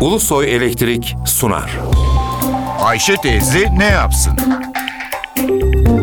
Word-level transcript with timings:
Ulusoy 0.00 0.54
Elektrik 0.56 1.16
sunar. 1.26 1.78
Ayşe 2.80 3.16
teyze 3.16 3.68
ne 3.78 3.84
yapsın? 3.84 4.32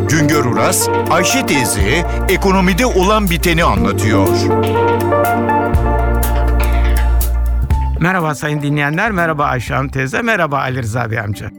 Güngör 0.09 0.46
Uras, 0.46 0.89
Ayşe 1.09 1.46
teyze 1.46 2.05
ekonomide 2.29 2.86
olan 2.86 3.29
biteni 3.29 3.63
anlatıyor. 3.63 4.28
Merhaba 7.99 8.36
sayın 8.36 8.62
dinleyenler, 8.62 9.11
merhaba 9.11 9.46
Ayşe 9.46 9.73
Hanım 9.73 9.89
teyze, 9.89 10.21
merhaba 10.21 10.57
Ali 10.57 10.82
Rıza 10.82 11.11
Bey 11.11 11.20
amca. 11.20 11.52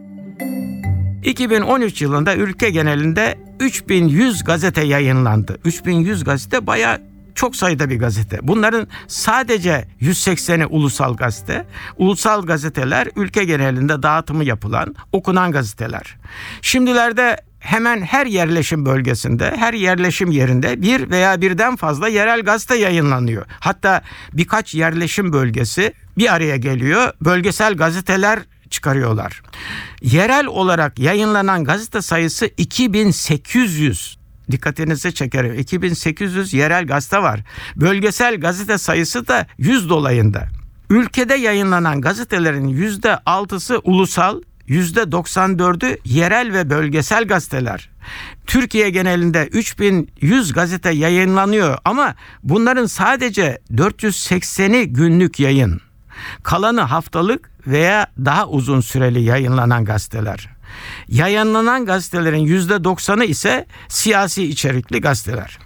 2013 1.24 2.02
yılında 2.02 2.34
ülke 2.34 2.70
genelinde 2.70 3.38
3100 3.60 4.44
gazete 4.44 4.84
yayınlandı. 4.84 5.58
3100 5.64 6.24
gazete 6.24 6.66
bayağı 6.66 6.98
çok 7.38 7.56
sayıda 7.56 7.90
bir 7.90 7.98
gazete. 7.98 8.38
Bunların 8.42 8.88
sadece 9.08 9.88
180'i 10.00 10.66
ulusal 10.66 11.16
gazete. 11.16 11.66
Ulusal 11.96 12.46
gazeteler 12.46 13.08
ülke 13.16 13.44
genelinde 13.44 14.02
dağıtımı 14.02 14.44
yapılan, 14.44 14.94
okunan 15.12 15.52
gazeteler. 15.52 16.16
Şimdilerde 16.62 17.36
hemen 17.58 18.00
her 18.00 18.26
yerleşim 18.26 18.86
bölgesinde, 18.86 19.56
her 19.56 19.74
yerleşim 19.74 20.30
yerinde 20.30 20.82
bir 20.82 21.10
veya 21.10 21.40
birden 21.40 21.76
fazla 21.76 22.08
yerel 22.08 22.42
gazete 22.42 22.76
yayınlanıyor. 22.76 23.46
Hatta 23.60 24.02
birkaç 24.32 24.74
yerleşim 24.74 25.32
bölgesi 25.32 25.92
bir 26.18 26.34
araya 26.34 26.56
geliyor. 26.56 27.12
Bölgesel 27.20 27.74
gazeteler 27.74 28.38
çıkarıyorlar. 28.70 29.42
Yerel 30.02 30.46
olarak 30.46 30.98
yayınlanan 30.98 31.64
gazete 31.64 32.02
sayısı 32.02 32.50
2800 32.56 34.17
dikkatinizi 34.50 35.14
çekerim. 35.14 35.54
2800 35.58 36.54
yerel 36.54 36.86
gazete 36.86 37.22
var. 37.22 37.40
Bölgesel 37.76 38.40
gazete 38.40 38.78
sayısı 38.78 39.28
da 39.28 39.46
100 39.58 39.88
dolayında. 39.88 40.48
Ülkede 40.90 41.34
yayınlanan 41.34 42.00
gazetelerin 42.00 42.68
%6'sı 42.68 43.78
ulusal, 43.78 44.40
%94'ü 44.68 45.98
yerel 46.04 46.52
ve 46.52 46.70
bölgesel 46.70 47.24
gazeteler. 47.24 47.90
Türkiye 48.46 48.90
genelinde 48.90 49.48
3100 49.52 50.52
gazete 50.52 50.90
yayınlanıyor 50.90 51.78
ama 51.84 52.14
bunların 52.42 52.86
sadece 52.86 53.58
480'i 53.74 54.86
günlük 54.86 55.40
yayın. 55.40 55.80
Kalanı 56.42 56.80
haftalık 56.80 57.50
veya 57.68 58.06
daha 58.24 58.48
uzun 58.48 58.80
süreli 58.80 59.22
yayınlanan 59.22 59.84
gazeteler. 59.84 60.48
Yayınlanan 61.08 61.86
gazetelerin 61.86 62.46
%90'ı 62.46 63.24
ise 63.24 63.66
siyasi 63.88 64.44
içerikli 64.44 65.00
gazeteler. 65.00 65.58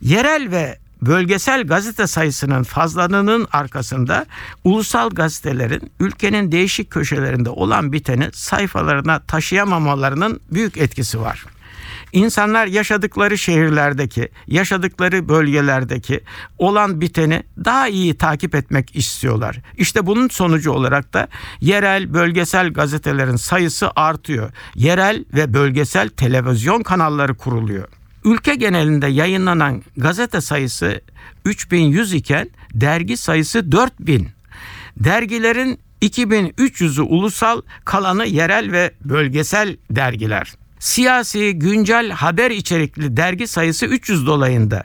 Yerel 0.00 0.50
ve 0.50 0.78
bölgesel 1.02 1.64
gazete 1.64 2.06
sayısının 2.06 2.62
fazlalığının 2.62 3.48
arkasında 3.52 4.26
ulusal 4.64 5.10
gazetelerin 5.10 5.92
ülkenin 6.00 6.52
değişik 6.52 6.90
köşelerinde 6.90 7.50
olan 7.50 7.92
biteni 7.92 8.28
sayfalarına 8.32 9.18
taşıyamamalarının 9.18 10.40
büyük 10.52 10.78
etkisi 10.78 11.20
var. 11.20 11.44
İnsanlar 12.12 12.66
yaşadıkları 12.66 13.38
şehirlerdeki, 13.38 14.28
yaşadıkları 14.46 15.28
bölgelerdeki 15.28 16.20
olan 16.58 17.00
biteni 17.00 17.42
daha 17.64 17.88
iyi 17.88 18.18
takip 18.18 18.54
etmek 18.54 18.96
istiyorlar. 18.96 19.58
İşte 19.76 20.06
bunun 20.06 20.28
sonucu 20.28 20.70
olarak 20.72 21.12
da 21.12 21.28
yerel, 21.60 22.14
bölgesel 22.14 22.72
gazetelerin 22.72 23.36
sayısı 23.36 23.90
artıyor. 23.96 24.52
Yerel 24.74 25.24
ve 25.34 25.54
bölgesel 25.54 26.08
televizyon 26.08 26.82
kanalları 26.82 27.34
kuruluyor. 27.34 27.88
Ülke 28.24 28.54
genelinde 28.54 29.06
yayınlanan 29.06 29.82
gazete 29.96 30.40
sayısı 30.40 31.00
3100 31.44 32.14
iken 32.14 32.50
dergi 32.74 33.16
sayısı 33.16 33.72
4000. 33.72 34.28
Dergilerin 34.96 35.80
2300'ü 36.02 37.02
ulusal, 37.02 37.62
kalanı 37.84 38.26
yerel 38.26 38.72
ve 38.72 38.94
bölgesel 39.04 39.76
dergiler. 39.90 40.52
Siyasi, 40.82 41.52
güncel 41.52 42.10
haber 42.10 42.50
içerikli 42.50 43.16
dergi 43.16 43.46
sayısı 43.46 43.86
300 43.86 44.26
dolayında. 44.26 44.82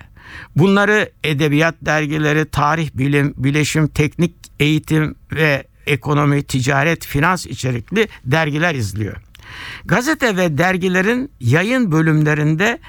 Bunları 0.55 1.09
edebiyat 1.23 1.75
dergileri, 1.81 2.45
tarih, 2.45 2.89
bilim, 2.93 3.33
bileşim, 3.37 3.87
teknik, 3.87 4.33
eğitim 4.59 5.15
ve 5.31 5.67
ekonomi, 5.87 6.43
ticaret, 6.43 7.05
finans 7.05 7.45
içerikli 7.45 8.07
dergiler 8.25 8.75
izliyor. 8.75 9.17
Gazete 9.85 10.37
ve 10.37 10.57
dergilerin 10.57 11.31
yayın 11.39 11.91
bölümlerinde 11.91 12.79